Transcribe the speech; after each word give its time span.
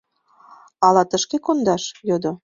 Ала 0.87 1.03
тышке 1.09 1.37
кондаш?— 1.45 1.83
йодо. 2.09 2.31